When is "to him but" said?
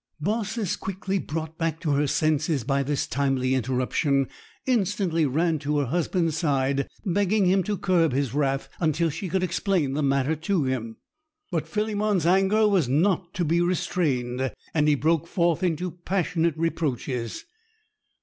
10.35-11.67